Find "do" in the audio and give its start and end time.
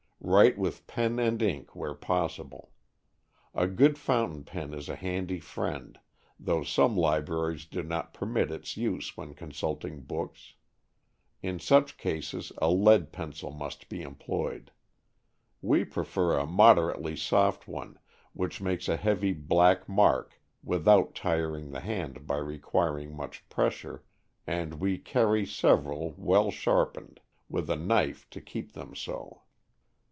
7.65-7.81